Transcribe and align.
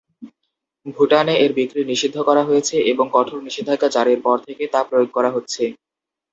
ভুটানে 0.95 1.33
এর 1.37 1.51
বিক্রি 1.57 1.81
নিষিদ্ধ 1.85 2.17
করা 2.27 2.43
হয়েছে 2.45 2.75
এবং 2.91 3.05
কঠোর 3.13 3.39
নিষেধাজ্ঞা 3.43 3.89
জারির 3.95 4.19
পর 4.25 4.37
থেকে 4.47 4.63
তা 4.73 4.79
প্রয়োগ 4.89 5.09
করা 5.13 5.29
হচ্ছে। 5.35 5.63